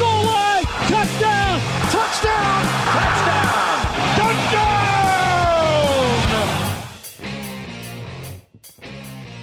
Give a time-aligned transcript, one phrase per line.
[0.00, 0.64] Goal line.
[0.88, 1.60] Touchdown.
[1.92, 2.60] Touchdown.
[2.96, 3.76] Touchdown.
[4.16, 4.70] Touchdown.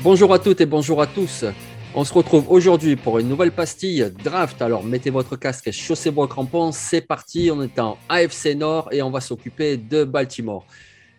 [0.01, 1.45] Bonjour à toutes et bonjour à tous.
[1.93, 4.59] On se retrouve aujourd'hui pour une nouvelle pastille draft.
[4.63, 6.71] Alors mettez votre casque et chaussez vos crampons.
[6.71, 7.51] C'est parti.
[7.53, 10.65] On est en AFC Nord et on va s'occuper de Baltimore.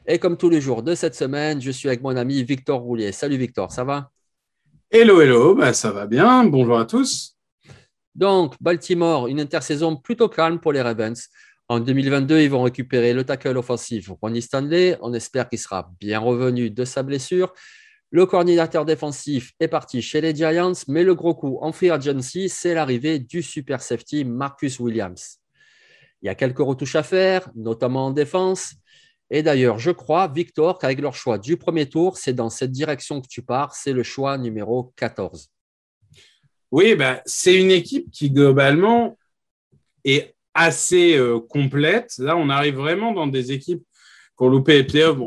[0.08, 3.12] Et comme tous les jours de cette semaine, je suis avec mon ami Victor Roulier.
[3.12, 4.10] Salut Victor, ça va?
[4.90, 6.42] Hello, hello, bah, ça va bien.
[6.44, 7.37] Bonjour à tous.
[8.18, 11.28] Donc, Baltimore, une intersaison plutôt calme pour les Ravens.
[11.68, 14.98] En 2022, ils vont récupérer le tackle offensif Ronnie Stanley.
[15.02, 17.54] On espère qu'il sera bien revenu de sa blessure.
[18.10, 22.48] Le coordinateur défensif est parti chez les Giants, mais le gros coup en free agency,
[22.48, 25.38] c'est l'arrivée du super safety Marcus Williams.
[26.20, 28.74] Il y a quelques retouches à faire, notamment en défense.
[29.30, 33.20] Et d'ailleurs, je crois, Victor, qu'avec leur choix du premier tour, c'est dans cette direction
[33.20, 35.52] que tu pars, c'est le choix numéro 14.
[36.70, 39.16] Oui, ben, c'est une équipe qui globalement
[40.04, 42.14] est assez euh, complète.
[42.18, 43.82] Là, on arrive vraiment dans des équipes
[44.36, 45.18] qui ont loupé les playoffs.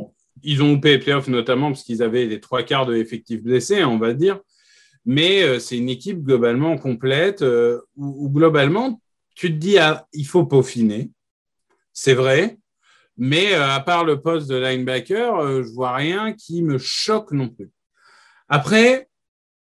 [0.44, 3.84] Ils ont loupé les playoffs notamment parce qu'ils avaient les trois quarts de effectifs blessés,
[3.84, 4.40] on va dire.
[5.06, 9.02] Mais euh, c'est une équipe globalement complète euh, où, globalement,
[9.34, 11.10] tu te dis, ah, il faut peaufiner.
[11.92, 12.58] C'est vrai.
[13.18, 17.70] Mais à part le poste de linebacker, je vois rien qui me choque non plus.
[18.48, 19.10] Après,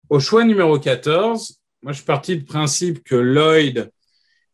[0.10, 3.92] au choix numéro 14, moi je suis parti du principe que Lloyd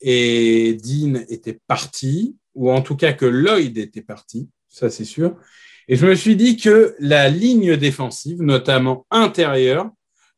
[0.02, 5.35] et Dean étaient partis, ou en tout cas que Lloyd était parti, ça c'est sûr.
[5.88, 9.91] Et je me suis dit que la ligne défensive, notamment intérieure,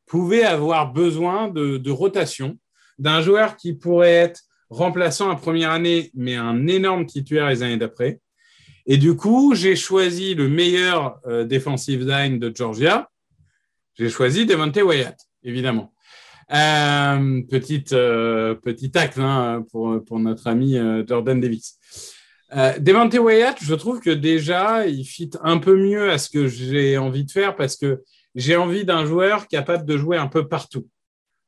[0.05, 2.57] pouvait avoir besoin de, rotation
[2.97, 7.77] d'un joueur qui pourrait être remplaçant à première année, mais un énorme titulaire les années
[7.77, 8.19] d'après.
[8.85, 13.09] Et du coup, j'ai choisi le meilleur euh, defensive line de Georgia.
[13.95, 15.93] J'ai choisi Devante Wyatt, évidemment.
[16.53, 21.77] Euh, petite, euh, petit tacle hein, pour, pour notre ami euh, Jordan Davis.
[22.55, 26.47] Euh, Devante Wyatt, je trouve que déjà, il fit un peu mieux à ce que
[26.47, 28.01] j'ai envie de faire parce que
[28.35, 30.87] j'ai envie d'un joueur capable de jouer un peu partout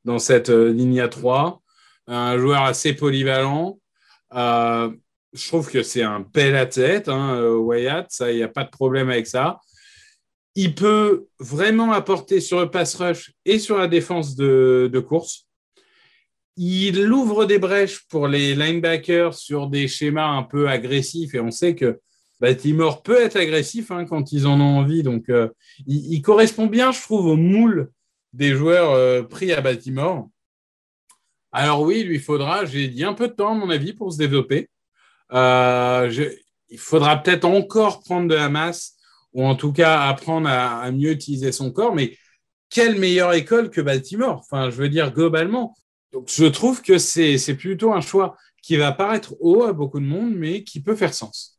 [0.03, 1.61] dans cette euh, ligne à 3.
[2.07, 3.79] Un joueur assez polyvalent.
[4.33, 9.11] Je trouve que c'est un bel athlète, hein, Wyatt, il n'y a pas de problème
[9.11, 9.59] avec ça.
[10.61, 15.47] Il peut vraiment apporter sur le pass rush et sur la défense de, course.
[16.57, 21.49] Il ouvre des brèches pour les linebackers sur des schémas un peu agressifs et on
[21.49, 22.01] sait que
[22.41, 25.01] Baltimore peut être agressif hein, quand ils en ont envie.
[25.01, 25.47] Donc, euh,
[25.87, 27.89] il, correspond bien, je trouve, au moule
[28.33, 30.27] des joueurs euh, pris à Baltimore.
[31.53, 34.11] Alors oui, il lui faudra, j'ai dit, un peu de temps, à mon avis, pour
[34.11, 34.67] se développer.
[35.31, 36.11] Euh,
[36.67, 38.98] il faudra peut-être encore prendre de la masse
[39.33, 41.93] ou en tout cas apprendre à, mieux utiliser son corps.
[41.95, 42.17] Mais
[42.69, 44.39] quelle meilleure école que Baltimore?
[44.39, 45.75] Enfin, je veux dire globalement.
[46.11, 50.05] Donc, je trouve que c'est plutôt un choix qui va paraître haut à beaucoup de
[50.05, 51.58] monde, mais qui peut faire sens.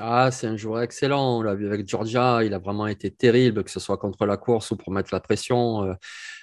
[0.00, 1.38] Ah, c'est un joueur excellent.
[1.38, 2.42] On l'a vu avec Georgia.
[2.42, 5.20] Il a vraiment été terrible, que ce soit contre la course ou pour mettre la
[5.20, 5.84] pression.
[5.84, 5.94] Euh,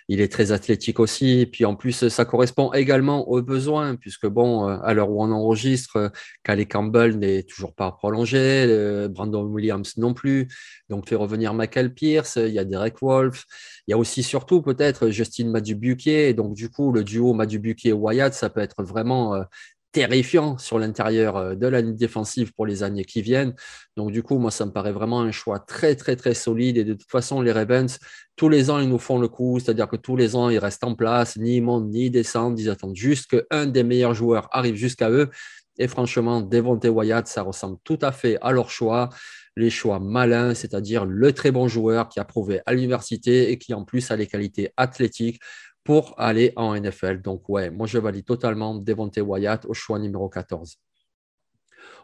[0.08, 1.50] il est très athlétique aussi.
[1.52, 5.32] Puis en plus, ça correspond également aux besoins, puisque bon, euh, à l'heure où on
[5.32, 6.12] enregistre,
[6.44, 10.48] Calais Campbell n'est toujours pas prolongé, euh, Brandon Williams non plus.
[10.90, 12.38] Donc, fait revenir Michael Pierce.
[12.38, 13.44] Il y a Derek Wolf.
[13.88, 16.34] Il y a aussi, surtout, peut-être Justin Madubuquet.
[16.34, 19.44] Donc, du coup, le duo Madubuquet-Wyatt, ça peut être vraiment
[19.92, 23.54] terrifiant sur l'intérieur euh, de la ligne défensive pour les années qui viennent.
[23.98, 26.78] Donc, du coup, moi, ça me paraît vraiment un choix très, très, très solide.
[26.78, 28.00] Et de toute façon, les Ravens,
[28.36, 29.60] tous les ans, ils nous font le coup.
[29.60, 32.60] C'est-à-dire que tous les ans, ils restent en place, ni montent, ni descendent.
[32.60, 35.30] Ils attendent juste qu'un des meilleurs joueurs arrive jusqu'à eux.
[35.78, 39.10] Et franchement, Devontae Wyatt, ça ressemble tout à fait à leur choix.
[39.58, 43.74] Les choix malins, c'est-à-dire le très bon joueur qui a prouvé à l'université et qui
[43.74, 45.42] en plus a les qualités athlétiques
[45.84, 47.22] pour aller en NFL.
[47.22, 50.78] Donc, ouais, moi, je valide totalement Devontae Wyatt au choix numéro 14.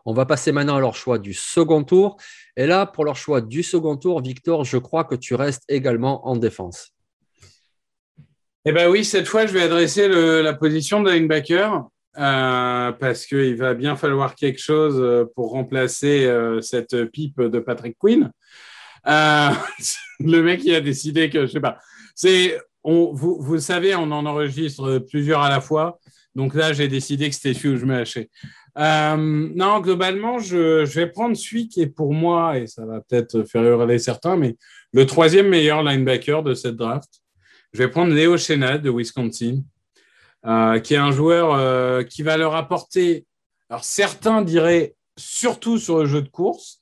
[0.05, 2.17] On va passer maintenant à leur choix du second tour.
[2.55, 6.27] Et là, pour leur choix du second tour, Victor, je crois que tu restes également
[6.27, 6.93] en défense.
[8.65, 13.55] Eh bien oui, cette fois, je vais adresser la position de linebacker euh, parce qu'il
[13.55, 18.31] va bien falloir quelque chose euh, pour remplacer euh, cette pipe de Patrick Quinn.
[19.05, 21.77] le mec, il a décidé que, je sais pas,
[22.83, 25.99] vous, vous, savez, on en enregistre plusieurs à la fois.
[26.35, 28.29] Donc là, j'ai décidé que c'était celui où je me hachais.
[28.77, 33.43] Euh, non, globalement, je, vais prendre celui qui est pour moi, et ça va peut-être
[33.43, 34.55] faire hurler certains, mais
[34.93, 37.09] le troisième meilleur linebacker de cette draft.
[37.73, 39.63] Je vais prendre Léo Chenad de Wisconsin,
[40.45, 43.25] euh, qui est un joueur euh, qui va leur apporter,
[43.69, 46.81] alors certains diraient surtout sur le jeu de course.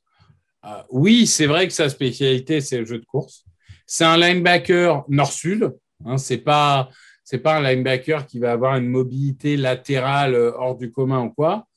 [0.90, 3.46] oui, c'est vrai que sa spécialité, c'est le jeu de course.
[3.86, 5.72] C'est un linebacker nord-sud,
[6.04, 6.90] Hein, c'est pas
[7.24, 11.30] c'est pas un linebacker qui va avoir une mobilité latérale euh, hors du commun ou
[11.31, 11.68] quoi.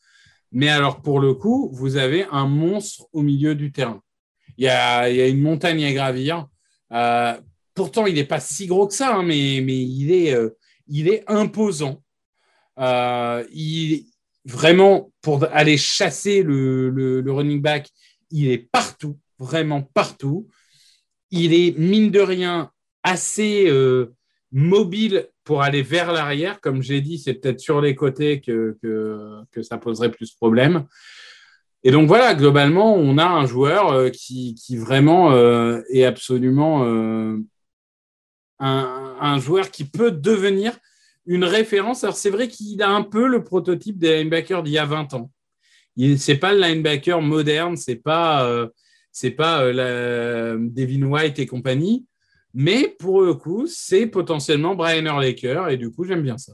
[0.53, 4.03] Mais alors pour le coup, vous avez un monstre au milieu du terrain.
[4.59, 6.47] Il y a, il y a une montagne à gravir.
[6.93, 7.35] Euh,
[7.75, 10.57] pourtant, il n'est pas si gros que ça, hein, mais, mais il, est, euh,
[10.89, 12.03] il est imposant.
[12.79, 14.07] il,
[14.49, 17.89] vraiment, pour aller chasser le, running back,
[18.31, 20.49] il est partout, vraiment partout.
[21.31, 22.71] Il est, mine de rien,
[23.03, 24.15] assez euh,
[24.51, 26.61] mobile pour aller vers l'arrière.
[26.61, 28.77] Comme j'ai dit, c'est peut-être sur les côtés que,
[29.63, 30.87] ça poserait plus de problème.
[31.85, 36.85] Et donc voilà, globalement, on a un joueur euh, qui, vraiment euh, est absolument
[38.59, 40.77] un, joueur qui peut devenir
[41.27, 42.05] une référence.
[42.05, 45.15] Alors c'est vrai qu'il a un peu le prototype des linebackers d'il y a 20
[45.15, 45.31] ans.
[45.97, 48.69] Ce n'est pas le linebacker moderne, c'est pas,
[49.11, 52.07] c'est pas la, Devin White et compagnie,
[52.55, 56.53] mais pour le coup, c'est potentiellement Brian Urlacher et du coup, j'aime bien ça.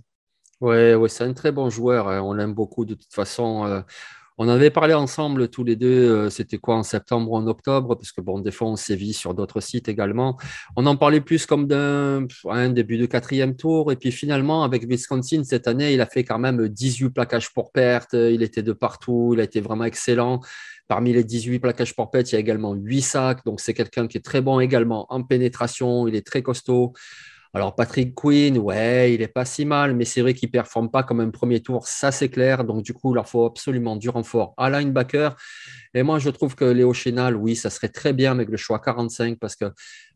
[0.61, 2.09] Oui, ouais, c'est un très bon joueur.
[2.09, 2.23] Hein.
[2.23, 3.85] On l'aime beaucoup de toute façon.
[4.37, 7.95] On avait parlé ensemble tous les deux, euh, c'était quoi, en septembre ou en octobre,
[7.95, 10.37] parce que bon, des fois, on sévit sur d'autres sites également.
[10.77, 12.27] On en parlait plus comme d'un
[12.71, 13.93] début de quatrième tour.
[13.93, 17.71] Et puis finalement, avec Wisconsin, cette année, il a fait quand même 18 plaquages pour
[17.71, 18.15] perte.
[18.15, 20.41] Il était de partout, il a été vraiment excellent.
[20.89, 23.45] Parmi les 18 plaquages pour perte, il y a également 8 sacs.
[23.45, 26.09] Donc, c'est quelqu'un qui est très bon également en pénétration.
[26.09, 26.93] Il est très costaud.
[27.57, 31.05] Alors, Patrick Quinn, ouais, il n'est pas si mal, mais c'est vrai qu'il performe pas
[31.05, 32.65] comme un premier tour, ça c'est clair.
[32.65, 35.37] Donc, du coup, il leur faut absolument du renfort à linebacker.
[35.95, 38.81] Et moi, je trouve que Léo Chénal, oui, ça serait très bien avec le choix
[38.81, 39.67] 45 parce que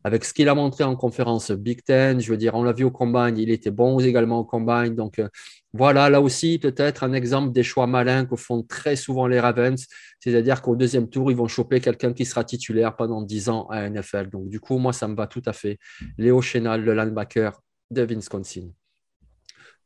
[0.09, 2.83] avec ce qu'il a montré en conférence Big Ten, je veux dire, on l'a vu
[2.83, 4.95] au combine, il était bon également au combine.
[4.95, 5.29] Donc, euh,
[5.71, 9.85] voilà, là aussi, peut-être un exemple des choix malins que font très souvent les Ravens.
[10.19, 13.87] C'est-à-dire qu'au deuxième tour, ils vont choper quelqu'un qui sera titulaire pendant 10 ans à
[13.87, 14.31] NFL.
[14.31, 15.77] Donc, du coup, moi, ça me va tout à fait.
[16.17, 17.61] Léo Chenal, le linebacker
[17.91, 18.71] de Wisconsin.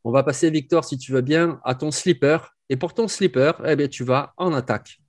[0.06, 2.38] On va passer, Victor, si tu veux bien, à ton slipper.
[2.70, 5.03] Et pour ton slipper, eh bien, tu vas en attaque.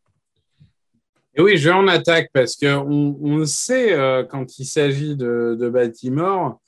[1.37, 5.69] Et oui, je vais en attaque parce qu'on on sait euh, quand il s'agit de,
[5.73, 6.61] Baltimore,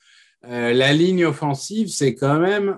[0.45, 2.77] euh, la ligne offensive, c'est quand même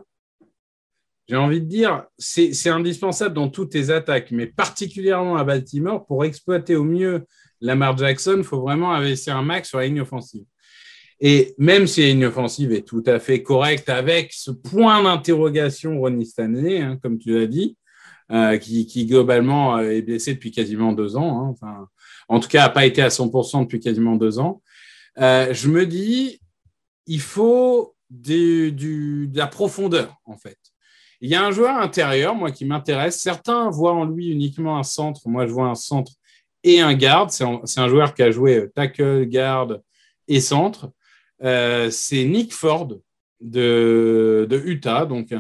[1.30, 6.26] j'ai envie de dire, c'est indispensable dans toutes tes attaques, mais particulièrement à Baltimore, pour
[6.26, 7.24] exploiter au mieux
[7.62, 10.44] Lamar Jackson, il faut vraiment investir un max sur la ligne offensive.
[11.20, 16.00] Et même si la ligne offensive est tout à fait correcte avec ce point d'interrogation
[16.00, 17.78] Ronnie Stanley, hein, comme tu l'as dit,
[18.32, 21.88] euh, qui, globalement euh, est blessé depuis quasiment deux ans, hein, enfin,
[22.28, 24.62] en tout cas n'a pas été à 100% depuis quasiment deux ans,
[25.18, 26.40] euh, je me dis,
[27.08, 30.60] il faut de la profondeur, en fait.
[31.22, 33.20] Il y a un joueur intérieur, moi, qui m'intéresse.
[33.20, 35.28] Certains voient en lui uniquement un centre.
[35.28, 36.12] Moi, je vois un centre
[36.64, 37.32] et un garde.
[37.32, 39.82] C'est un, joueur qui a joué tackle, garde
[40.28, 40.92] et centre.
[41.42, 43.00] C'est Nick Ford
[43.42, 45.34] de, Utah, donc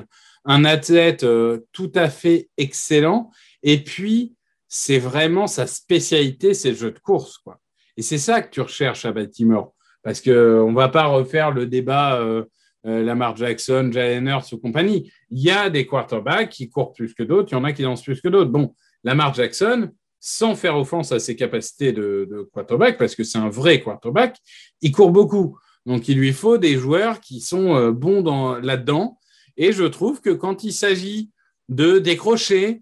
[0.45, 3.31] un athlète euh, tout à fait excellent.
[3.63, 4.35] Et puis,
[4.67, 7.37] c'est vraiment sa spécialité, c'est le jeu de course.
[7.39, 7.59] Quoi.
[7.97, 9.73] Et c'est ça que tu recherches à Baltimore.
[10.03, 10.31] Parce qu'on
[10.71, 12.45] ne va pas refaire le débat euh,
[12.85, 15.11] euh, Lamar Jackson, Jalen Hurts ou compagnie.
[15.29, 17.81] Il y a des quarterbacks qui courent plus que d'autres, il y en a qui
[17.81, 18.51] lancent plus que d'autres.
[18.51, 23.49] Bon, Lamar Jackson, sans faire offense à ses capacités de, quarterback, parce que c'est un
[23.49, 24.37] vrai quarterback,
[24.81, 25.57] il court beaucoup.
[25.85, 29.18] Donc, il lui faut des joueurs qui sont euh, bons là-dedans.
[29.59, 31.29] Et je trouve que quand il s'agit
[31.67, 32.81] de décrocher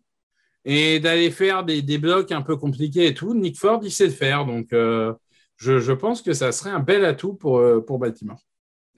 [0.64, 4.12] et d'aller faire des, blocs un peu compliqués et tout, Nick Ford, il sait le
[4.12, 4.46] faire.
[4.46, 5.14] Donc, euh,
[5.58, 8.40] je, pense que ça serait un bel atout pour, euh, pour Baltimore.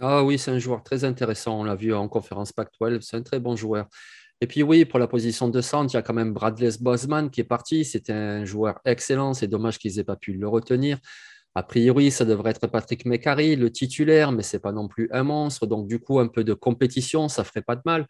[0.02, 1.62] Ah oui, c'est un joueur très intéressant.
[1.62, 3.00] On l'a vu en conférence Pac-12.
[3.02, 3.88] C'est un très bon joueur.
[4.42, 7.30] Et puis oui, pour la position de centre, il y a quand même Bradley Bosman
[7.30, 7.86] qui est parti.
[7.86, 9.34] C'était un joueur excellent.
[9.34, 10.98] C'est dommage qu'ils n'aient pas pu le retenir.
[11.56, 15.10] A priori, ça devrait être Patrick McCarry, le titulaire, mais ce n'est pas non plus
[15.12, 15.66] un monstre.
[15.66, 18.08] Donc du coup, un peu de compétition, ça ferait pas de mal.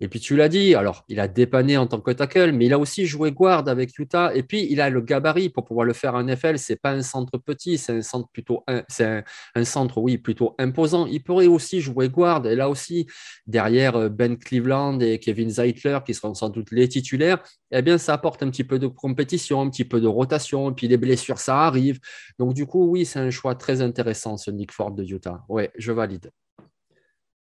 [0.00, 2.72] Et puis tu l'as dit, alors il a dépanné en tant que tackle, mais il
[2.72, 4.34] a aussi joué guard avec Utah.
[4.34, 6.58] Et puis il a le gabarit pour pouvoir le faire en NFL.
[6.58, 11.06] C'est pas un centre petit, c'est un centre plutôt, c'est un, centre oui plutôt imposant.
[11.06, 12.46] Il pourrait aussi jouer guard.
[12.46, 13.06] Et là aussi
[13.46, 17.98] derrière euh, Ben Cleveland et Kevin Zeitler qui seront sans doute les titulaires, eh bien
[17.98, 20.70] ça apporte un petit peu de compétition, un petit peu de rotation.
[20.70, 22.00] Et puis les blessures ça arrive.
[22.38, 25.44] Donc du coup oui c'est un choix très intéressant ce Nick Ford de Utah.
[25.48, 26.30] Ouais, je valide.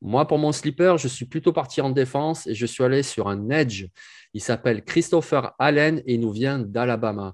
[0.05, 3.27] Moi, pour mon slipper, je suis plutôt parti en défense et je suis allé sur
[3.27, 3.87] un edge.
[4.35, 7.33] Il s'appelle Christopher Allen et il nous vient d'Alabama.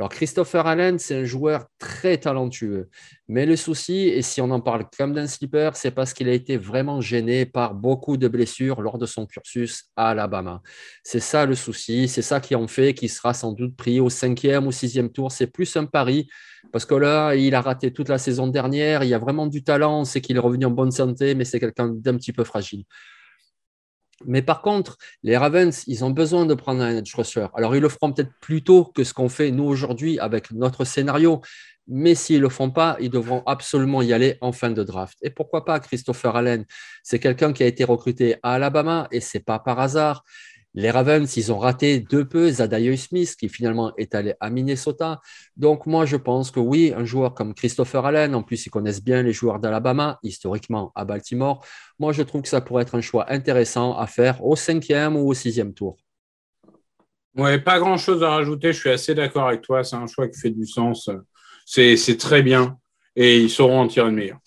[0.00, 2.88] Alors, Christopher Allen, c'est un joueur très talentueux.
[3.28, 6.32] Mais le souci, et si on en parle comme d'un slipper, c'est parce qu'il a
[6.32, 10.62] été vraiment gêné par beaucoup de blessures lors de son cursus à Alabama.
[11.04, 12.08] C'est ça le souci.
[12.08, 15.32] C'est ça qui en fait qu'il sera sans doute pris au cinquième ou sixième tour.
[15.32, 16.30] C'est plus un pari
[16.72, 19.04] parce que là, il a raté toute la saison dernière.
[19.04, 20.06] Il y a vraiment du talent.
[20.06, 22.84] Sait qu'il est revenu en bonne santé, mais c'est quelqu'un d'un petit peu fragile.
[24.26, 27.46] Mais par contre, les Ravens, ils ont besoin de prendre un edge rusher.
[27.54, 30.84] Alors, ils le feront peut-être plus tôt que ce qu'on fait nous aujourd'hui avec notre
[30.84, 31.40] scénario.
[31.88, 35.18] Mais s'ils ne le font pas, ils devront absolument y aller en fin de draft.
[35.22, 36.64] Et pourquoi pas Christopher Allen?
[37.02, 40.22] C'est quelqu'un qui a été recruté à Alabama et c'est pas par hasard.
[40.74, 45.20] Les Ravens, ils ont raté deux peu Zadayo Smith, qui finalement est allé à Minnesota.
[45.56, 49.02] Donc, moi, je pense que oui, un joueur comme Christopher Allen, en plus, ils connaissent
[49.02, 51.64] bien les joueurs d'Alabama, historiquement à Baltimore.
[51.98, 55.28] Moi, je trouve que ça pourrait être un choix intéressant à faire au cinquième ou
[55.28, 55.96] au sixième tour.
[57.36, 58.72] Ouais, pas grand chose à rajouter.
[58.72, 59.82] Je suis assez d'accord avec toi.
[59.82, 61.10] C'est un choix qui fait du sens.
[61.64, 62.78] C'est très bien.
[63.16, 64.38] Et ils sauront en tirer le meilleur.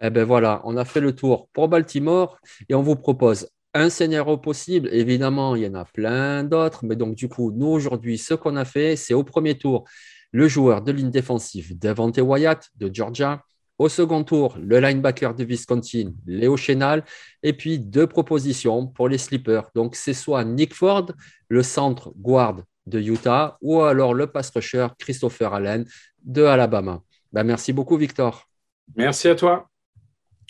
[0.00, 2.38] Eh bien voilà, on a fait le tour pour Baltimore
[2.68, 6.96] et on vous propose un scénario possible, évidemment, il y en a plein d'autres, mais
[6.96, 9.84] donc du coup, nous aujourd'hui, ce qu'on a fait, c'est au premier tour,
[10.30, 13.42] le joueur de ligne défensive, Devante Wyatt de Georgia.
[13.78, 17.04] Au second tour, le linebacker de Wisconsin, Léo Chenal.
[17.42, 19.70] Et puis deux propositions pour les slippers.
[19.74, 21.06] Donc c'est soit Nick Ford,
[21.48, 25.84] le centre guard de Utah, ou alors le pass rusher Christopher Allen
[26.22, 27.02] de Alabama.
[27.32, 28.48] Ben, merci beaucoup, Victor.
[28.94, 29.71] Merci à toi.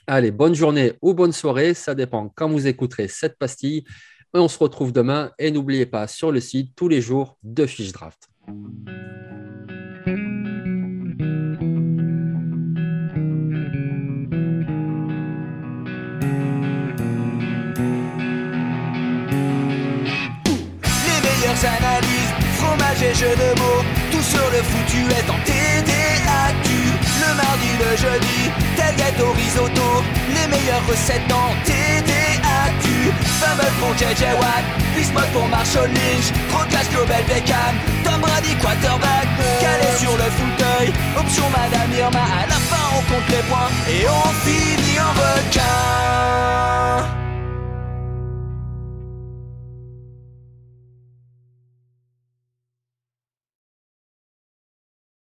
[0.06, 3.84] Allez, bonne journée ou bonne soirée, ça dépend quand vous écouterez cette pastille.
[4.34, 7.92] on se retrouve demain et n'oubliez pas sur le site tous les jours de Fiche
[7.92, 8.28] Draft.
[21.64, 25.82] Analyses, fromage et jeux de mots, tout sur le foutu est en TDAQ.
[25.86, 25.91] Le
[27.60, 28.94] le jeudi, tel
[29.36, 33.12] risotto, les meilleures recettes dans TDAQ.
[33.40, 39.28] Fameux pour JJ Watt, Bismuth pour Marshall Lynch, Trocage Global Beckham, Tom Brady Quarterback,
[39.60, 44.06] calé sur le fauteuil, option Madame Irma, à la fin on compte les points et
[44.08, 45.62] on finit en requin.